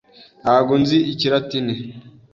[0.41, 1.73] Ntabwo nzi Ikilatini.